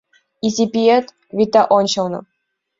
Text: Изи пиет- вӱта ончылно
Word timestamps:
Изи 0.45 0.65
пиет- 0.73 1.05
вӱта 1.37 1.63
ончылно 1.77 2.19